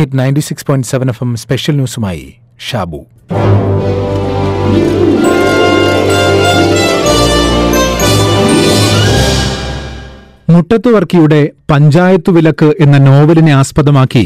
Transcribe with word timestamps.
Hit 0.00 0.18
ninety 0.18 0.40
six 0.40 0.66
point 0.66 0.86
seven 0.86 1.08
F 1.08 1.24
M 1.24 1.36
special 1.36 1.74
ന്യൂസുമായി 1.76 2.34
Shabu 2.68 3.00
മുട്ടത്തുവർക്കിയുടെ 10.50 11.40
പഞ്ചായത്ത് 11.70 12.30
വിലക്ക് 12.30 12.74
എന്ന 12.80 12.98
നോവലിനെ 12.98 13.52
ആസ്പദമാക്കി 13.52 14.24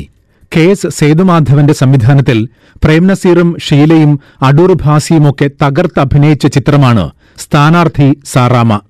കെ 0.56 0.60
എസ് 0.60 0.87
സേതുമാധവന്റെ 0.87 1.73
സംവിധാനത്തിൽ 1.73 2.38
പ്രേംനസീറും 2.84 3.56
ഷീലയും 3.66 4.20
അടൂർ 4.43 4.72
ഭാസിയുമൊക്കെ 4.82 5.50
തകർത്തഭിനയിച്ച 5.62 6.46
ചിത്രമാണ് 6.46 7.11
സ്ഥാനാർത്ഥി 7.38 8.18
സാറാമ. 8.32 8.80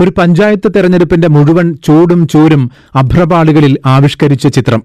ഒരു 0.00 0.10
പഞ്ചായത്ത് 0.10 0.74
തെരഞ്ഞെടുപ്പിന്റെ 0.76 1.28
മുഴുവൻ 1.28 1.76
ചൂടും 1.84 2.28
ചൂരും 2.28 2.70
അഭ്രപാളികളിൽ 2.96 3.78
ആവിഷ്കരിച്ച 3.86 4.46
ചിത്രം. 4.46 4.82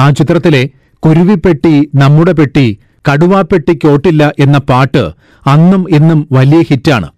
ആ 0.00 0.10
ചിത്രത്തിലെ 0.10 0.70
കുരുവിപ്പെട്ടി 1.02 1.88
നമ്മുടെ 1.94 2.32
പെട്ടി 2.32 2.78
കടുവാപ്പെട്ടിക്കോട്ടില്ല 3.10 4.32
എന്ന 4.38 4.58
പാട്ട് 4.58 5.10
അന്നും 5.48 5.86
ഇന്നും 5.90 6.28
വലിയ 6.32 6.60
ഹിറ്റാണ്. 6.70 7.08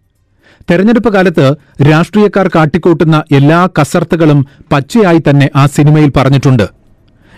തെരഞ്ഞെടുപ്പ് 0.70 1.14
കാലത്ത് 1.14 1.56
രാഷ്ട്രീയക്കാർ 1.91 2.48
കാട്ടിക്കൂട്ടുന്ന 2.48 3.23
എല്ലാ 3.33 3.69
കസർത്തുകളും 3.78 4.47
പച്ചയായി 4.73 5.19
തന്നെ 5.19 5.50
ആ 5.56 5.66
സിനിമയിൽ 5.66 6.12
പറഞ്ഞിട്ടുണ്ട്. 6.16 6.66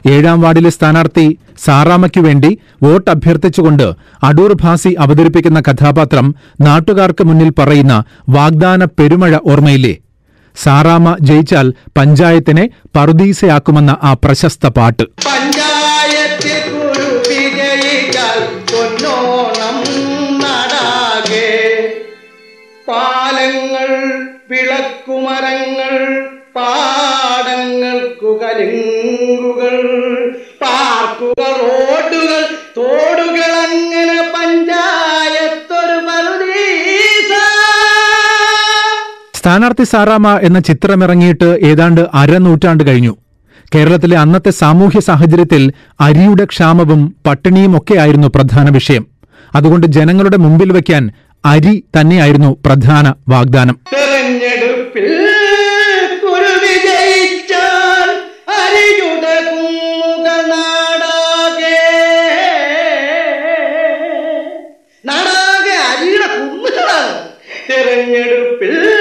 ഏഴാം 0.07 0.41
വാർഡിലെ 0.41 0.71
സ്ഥാനാർത്ഥി 0.71 1.39
സാറാമയ്ക്കു 1.65 2.21
വേണ്ടി 2.21 2.59
വോട്ട് 2.83 3.11
അഭ്യർത്ഥിച്ചുകൊണ്ട് 3.11 3.95
അടൂർ 4.23 4.53
ഭാസി 4.63 4.97
അവതരിപ്പിക്കുന്ന 4.99 5.61
കഥാപാത്രം 5.61 6.35
നാട്ടുകാർക്ക് 6.61 7.25
മുന്നിൽ 7.25 7.51
പറയുന്ന 7.59 8.05
വാഗ്ദാന 8.29 8.85
പെരുമഴ 8.85 9.39
ഓർമ്മയില്ലേ? 9.45 9.95
സാറാമ 10.63 11.17
ജയിച്ചാൽ 11.21 11.75
പഞ്ചായത്തിനെ 11.99 12.69
പറുദീസയാക്കുമെന്ന 12.97 13.97
ആ 14.03 14.13
പ്രശസ്ത 14.13 14.67
പാട്ട്. 14.69 15.05
പാലങ്ങൾ 22.89 23.91
വിളക്കുമരങ്ങൾ 24.51 25.95
പാർക്കുകൾ 30.61 31.53
റോഡുകൾ 31.63 32.45
സ്ഥാനാർത്ഥി 39.49 39.85
സാറാമ 39.85 40.39
എന്ന 40.43 40.59
ചിത്രമിറങ്ങിയിട്ട് 40.59 41.59
ഏതാണ്ട് 41.63 42.01
അരനൂറ്റാണ്ട് 42.15 42.83
കഴിഞ്ഞു. 42.89 43.17
കേരളത്തിലെ 43.75 44.19
അന്നത്തെ 44.19 44.51
സാമൂഹ്യ 44.51 45.01
സാഹചര്യത്തിൽ 45.01 45.73
അരിയുടെ 46.01 46.45
ക്ഷാമവും 46.45 47.17
പട്ടിണിയും 47.27 47.77
ഒക്കെയായിരുന്നു 47.77 48.29
പ്രധാന 48.29 48.71
വിഷയം. 48.71 49.07
അതുകൊണ്ട് 49.55 49.87
ജനങ്ങളുടെ 49.87 50.37
മുമ്പിൽ 50.37 50.73
വയ്ക്കാൻ 50.73 51.11
അരി 51.45 51.85
തന്നെയായിരുന്നു 52.01 52.57
പ്രധാന 52.67 53.15
വാഗ്ദാനം. 53.29 53.79
തെരഞ്ഞെടുപ്പിൽ 67.71 68.98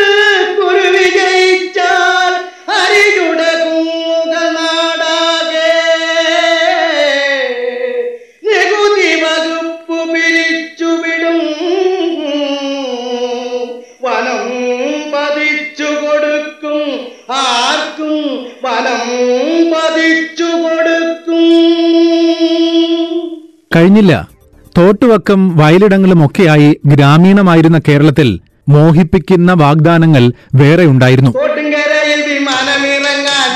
കഴിഞ്ഞില്ല. 23.77 24.29
തോട്ടുവക്കം 24.77 25.57
വയലിടങ്ങളും 25.57 26.25
ഒക്കെയായി 26.25 26.79
ഗ്രാമീണമായിരുന്ന 26.85 27.81
കേരളത്തിൽ 27.87 28.39
മോഹിപ്പിക്കുന്ന 28.69 29.53
വാഗ്ദാനങ്ങൾ 29.53 30.31
വേറെ 30.55 30.85
ഉണ്ടായിരുന്നു. 30.85 31.31
തോട്ടുംകരയിൽ 31.31 32.21
വിമാനമിറങ്ങാൻ 32.29 33.49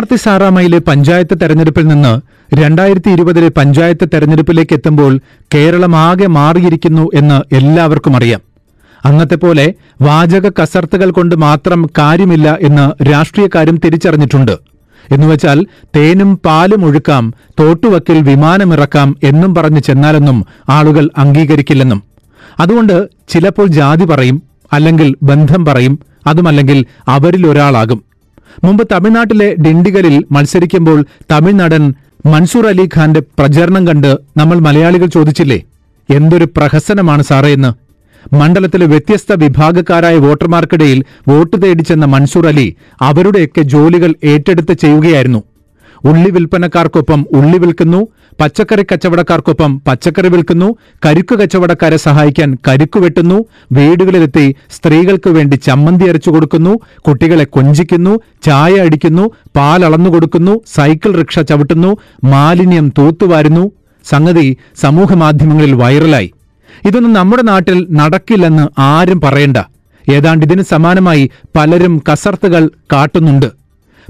സ്ഥാനാർത്ഥി 0.00 0.24
സാറാമയിലെ 0.24 0.78
പഞ്ചായത്ത് 0.78 1.34
തെരഞ്ഞെടുപ്പിൽ 1.40 1.84
നിന്ന് 1.88 2.12
രണ്ടായിരത്തി 2.54 3.10
ഇരുപതിലെ 3.10 3.48
പഞ്ചായത്ത് 3.48 4.06
തെരഞ്ഞെടുപ്പിലേക്ക് 4.14 4.74
എത്തുമ്പോൾ 4.74 5.12
കേരളം 5.54 5.54
കേരളമാകെ 5.54 6.26
മാറിയിരിക്കുന്നു 6.26 7.04
എന്ന് 7.14 7.54
എല്ലാവർക്കും 7.54 8.16
അറിയാം. 8.16 8.40
അന്നത്തെ 9.04 9.36
പോലെ 9.36 9.66
വാചക 10.02 10.48
കസർത്തുകൾ 10.48 11.10
കൊണ്ട് 11.10 11.34
മാത്രം 11.34 11.82
കാര്യമില്ല 11.98 12.58
എന്ന് 12.60 12.86
രാഷ്ട്രീയക്കാരും 13.04 13.76
തിരിച്ചറിഞ്ഞിട്ടുണ്ട്. 13.84 14.54
എന്നുവച്ചാൽ 15.12 15.60
തേനും 15.96 16.32
പാലും 16.46 16.84
ഒഴുക്കാം 16.84 17.26
തോട്ടുവക്കിൽ 17.60 18.20
വിമാനമിറക്കാം 18.30 19.10
എന്നും 19.22 19.54
പറഞ്ഞു 19.54 19.80
ചെന്നാലൊന്നും 19.80 20.38
ആളുകൾ 20.68 21.10
അംഗീകരിക്കില്ലെന്നും. 21.18 22.02
അതുകൊണ്ട് 22.60 22.96
ചിലപ്പോൾ 23.28 23.66
ജാതി 23.80 24.04
പറയും 24.04 24.38
അല്ലെങ്കിൽ 24.72 25.10
ബന്ധം 25.22 25.64
പറയും 25.64 25.96
അതുമല്ലെങ്കിൽ 26.26 26.80
അവരിൽ 27.08 27.44
ഒരാളാകും 27.46 28.09
മുമ്പ് 28.64 28.88
തമിഴ്നാട്ടിലെ 28.92 29.54
ഡിണ്ടിഗലിൽ 29.54 30.24
മത്സരിക്കുമ്പോൾ 30.32 31.04
തമിഴ്നടൻ 31.32 31.94
മൻസൂർ 32.26 32.66
അലി 32.66 32.88
ഖാന്റെ 32.96 33.20
പ്രചരണം 33.20 33.86
കണ്ട് 33.86 34.18
നമ്മൾ 34.36 34.58
മലയാളികൾ 34.58 35.06
ചോദിച്ചില്ലേ 35.06 35.64
എന്തൊരു 36.08 36.44
പ്രഹസനമാണ് 36.44 37.22
സാറേ 37.22 37.52
എന്ന്. 37.52 37.72
മണ്ഡലത്തിലെ 38.32 38.86
വ്യത്യസ്ത 38.86 39.32
വിഭാഗക്കാരായ 39.32 40.16
വോട്ടർമാർക്കിടയിൽ 40.16 41.04
വോട്ട് 41.28 41.62
തേടി 41.62 41.82
ചെന്ന 41.82 42.04
മൻസൂർ 42.04 42.46
അലി 42.46 42.76
അവരുടെയൊക്കെ 43.02 43.62
ജോലികൾ 43.62 44.14
ഏറ്റെടുത്ത് 44.24 44.72
ചെയ്യുകയായിരുന്നു. 44.72 45.40
ഉള്ളി 46.04 46.30
വിൽപ്പനക്കാർക്കൊപ്പം 46.30 47.26
ഉള്ളി 47.32 47.58
വിൽക്കുന്നു 47.58 48.00
പച്ചക്കറി 48.40 48.82
കച്ചവടക്കാർക്കൊപ്പം 48.82 49.82
പച്ചക്കറി 49.88 50.28
വിൽക്കുന്നു 50.28 50.76
കരിക്കു 51.06 51.34
കച്ചവടക്കാരെ 51.34 51.96
സഹായിക്കാൻ 51.96 52.58
കരിക്കു 52.68 52.98
വെട്ടുന്നു 52.98 53.38
വീടുകളിലെത്തി 53.72 54.54
സ്ത്രീകൾക്ക് 54.70 55.30
വേണ്ടി 55.30 55.56
ചമ്മന്തി 55.56 56.04
അരച്ചു 56.04 56.30
കൊടുക്കുന്നു 56.30 56.72
കുട്ടികളെ 57.08 57.44
കൊഞ്ചിക്കുന്നു 57.44 58.20
ചായ 58.42 58.72
അടിക്കുന്നു 58.86 59.30
പാലളന്നു 59.56 60.10
കൊടുക്കുന്നു 60.10 60.62
സൈക്കിൾ 60.76 61.12
റിക്ഷ 61.12 61.38
ചവിട്ടുന്നു 61.40 61.96
മാലിന്യം 62.24 62.92
തൂത്തുവാരുന്നു. 62.98 63.64
സംഗതി 64.04 64.56
സമൂഹ 64.76 65.14
മാധ്യമങ്ങളിൽ 65.14 65.74
വൈറലായി. 65.74 66.32
ഇതൊന്നും 66.86 67.12
നമ്മുടെ 67.12 67.42
നാട്ടിൽ 67.42 67.86
നടക്കില്ലെന്ന് 67.90 68.66
ആരും 68.78 69.20
പറയണ്ട. 69.20 69.56
ഏതാണ്ട് 70.04 70.46
ഇതിന് 70.46 70.62
സമാനമായി 70.62 71.30
പലരും 71.56 72.02
കസർത്തുകൾ 72.08 72.70
കാട്ടുന്നുണ്ട്. 72.92 73.59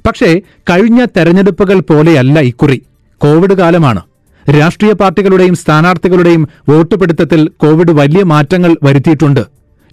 പക്ഷേ 0.06 0.40
കഴിഞ്ഞ 0.70 1.04
തെരഞ്ഞെടുപ്പുകൾ 1.04 1.80
പോലെയല്ല 1.80 2.40
ഇക്കുറി. 2.40 2.82
കോവിഡ് 3.18 3.54
കാലമാണ്. 3.54 4.02
രാഷ്ട്രീയ 4.50 4.92
പാർട്ടികളുടെയും 4.92 5.54
സ്ഥാനാർത്ഥികളുടെയും 5.54 6.48
വോട്ട് 6.68 6.94
പിടുത്തത്തിൽ 6.94 7.50
കോവിഡ് 7.56 7.92
വലിയ 7.92 8.22
മാറ്റങ്ങൾ 8.22 8.76
വരുത്തിയിട്ടുണ്ട്. 8.82 9.40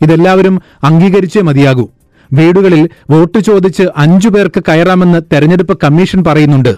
ഇതെല്ലാവരും 0.01 0.61
അംഗീകരിച്ചേ 0.83 1.41
മതിയാകൂ. 1.41 1.89
വീടുകളിൽ 2.33 2.89
വോട്ട് 3.09 3.37
ചോദിച്ച് 3.37 3.83
അഞ്ചു 3.97 4.29
പേർക്ക് 4.29 4.63
കയറാമെന്ന് 4.69 5.21
തെരഞ്ഞെടുപ്പ് 5.33 5.77
കമ്മീഷൻ 5.83 6.23
പറയുന്നുണ്ട്. 6.23 6.77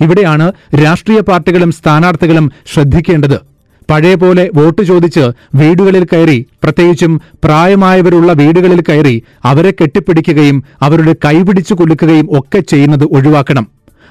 ഇവിടെയാണ് 0.00 0.52
രാഷ്ട്രീയ 0.74 1.20
പാർട്ടികളും 1.20 1.72
സ്ഥാനാർത്ഥികളും 1.72 2.52
ശ്രദ്ധിക്കേണ്ടത്. 2.74 3.57
പഴയ 3.90 4.14
പോലെ 4.14 4.50
വോട്ട് 4.54 4.82
ചോദിച്ച് 4.82 5.24
വീടുകളിൽ 5.54 6.04
കയറി 6.04 6.46
പ്രത്യേകിച്ചും 6.62 7.20
പ്രായമായവരുള്ള 7.44 8.32
വീടുകളിൽ 8.32 8.80
കയറി 8.88 9.22
അവരെ 9.44 9.70
കെട്ടിപ്പിടിക്കുകയും 9.70 10.64
അവരുടെ 10.82 11.16
കൈപിടിച്ചു 11.24 11.74
കുലുക്കുകയും 11.74 12.28
ഒക്കെ 12.38 12.60
ചെയ്യുന്നത് 12.60 13.04
ഒഴിവാക്കണം. 13.04 13.66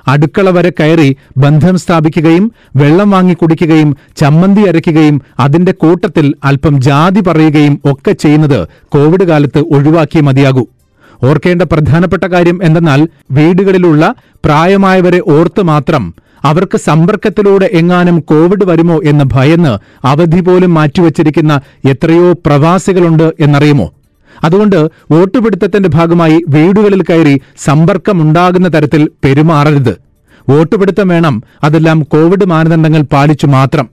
അടുക്കള 0.07 0.49
വരെ 0.49 0.69
കയറി 0.69 1.17
ബന്ധം 1.37 1.77
സ്ഥാപിക്കുകയും 1.77 2.51
വെള്ളം 2.75 3.09
വാങ്ങി 3.09 3.33
കുടിക്കുകയും 3.33 3.97
ചമ്മന്തി 4.17 4.61
അരയ്ക്കുകയും 4.61 5.21
അതിന്റെ 5.39 5.71
കൂട്ടത്തിൽ 5.71 6.35
അല്പം 6.43 6.81
ജാതി 6.81 7.19
പറയുകയും 7.19 7.79
ഒക്കെ 7.85 8.11
ചെയ്യുന്നത് 8.11 8.67
കോവിഡ് 8.89 9.23
കാലത്ത് 9.23 9.59
ഒഴിവാക്കിയേ 9.59 10.21
മതിയാകൂ. 10.21 10.63
ഓർക്കേണ്ട 11.23 11.61
പ്രധാനപ്പെട്ട 11.61 12.23
കാര്യം 12.23 12.59
എന്തെന്നാൽ 12.63 13.07
വീടുകളിലുള്ള 13.31 14.15
പ്രായമായവരെ 14.45 15.21
ഓർത്ത് 15.27 15.61
മാത്രം 15.61 16.03
അവർക്ക് 16.47 16.77
സമ്പർക്കത്തിലൂടെ 16.77 17.69
എങ്ങാനും 17.73 18.19
കോവിഡ് 18.19 18.65
വരുമോ 18.65 18.99
എന്ന് 19.03 19.25
ഭയന്ന് 19.33 19.73
അവധി 20.07 20.41
പോലും 20.41 20.73
മാറ്റിവച്ചിരിക്കുന്ന 20.73 21.61
എത്രയോ 21.85 22.33
പ്രവാസികളുണ്ട് 22.33 23.33
എന്നറിയുമോ? 23.39 23.87
അതുകൊണ്ട് 24.43 24.79
വോട്ടുപിടുത്തത്തിന്റെ 25.11 25.89
ഭാഗമായി 25.89 26.37
വീടുകളിൽ 26.49 27.01
കയറി 27.01 27.41
സമ്പർക്കമുണ്ടാകുന്ന 27.57 28.67
തരത്തിൽ 28.75 29.09
പെരുമാറരുത്. 29.23 29.93
വോട്ടുപിടുത്തം 30.49 31.07
വേണം 31.07 31.43
അതെല്ലാം 31.63 31.99
കോവിഡ് 32.01 32.45
മാനദണ്ഡങ്ങൾ 32.45 33.01
പാലിച്ചു 33.01 33.45
മാത്രം. 33.45 33.89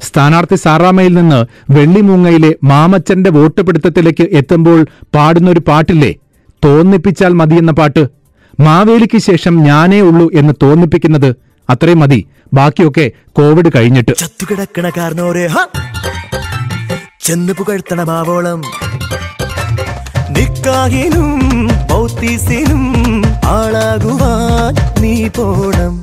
സ്ഥാനാർത്ഥി 0.00 0.56
സാറാമയിൽ 0.56 1.14
നിന്ന് 1.14 1.38
വെള്ളിമൂങ്ങയിലെ 1.72 2.54
മാമച്ചന്റെ 2.64 3.30
വോട്ടുപിടുത്തത്തിലേക്ക് 3.30 4.28
എത്തുമ്പോൾ 4.32 4.86
പാടുന്നൊരു 5.14 5.60
പാട്ടില്ലേ? 5.68 6.14
തോന്നിപ്പിച്ചാൽ 6.64 7.32
മതിയെന്ന 7.32 7.72
പാട്ട്. 7.72 8.04
മാവേലിക്ക് 8.60 9.18
ശേഷം 9.18 9.56
ഞാനേ 9.62 10.00
ഉള്ളൂ 10.00 10.30
എന്ന് 10.34 10.54
തോന്നിപ്പിക്കുന്നത് 10.62 11.30
അത്രയും 11.70 12.00
മതി. 12.00 12.20
ബാക്കിയൊക്കെ 12.52 13.10
കോവിഡ് 13.28 13.70
കഴിഞ്ഞിട്ട്. 13.76 14.12
ചത്തുകിടക്കണ 14.18 14.90
കാരണോരെ 14.96 15.48
ചെന്ന് 17.20 17.52
പുകഴ്ത്തണ 17.52 18.02
മാവോളം 18.02 18.60
നിക്കാഹിനും 20.30 21.40
പൗത്തീസിനും 21.90 22.82
ആളാകുവാൻ 23.44 25.02
നീ 25.02 25.28
പോണം. 25.28 25.94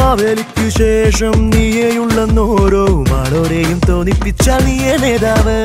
മാവേലിക്കു 0.00 0.68
ശേഷം 0.78 1.50
നീയെയുള്ളെന്നോരോ 1.50 2.86
മാളോരെയും 3.10 3.80
തോന്നിപ്പിച്ചാൽ 3.88 4.60
നീയേ 4.64 4.96
നേതാവ്. 4.96 5.58